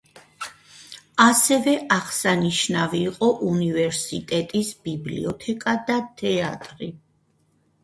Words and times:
ასევე 1.25 1.75
აღსანიშნავი 1.95 3.03
იყო 3.11 3.29
უნივერსიტეტის 3.53 4.73
ბიბლიოთეკა 4.89 5.79
და 5.93 6.01
თეატრი. 6.25 6.93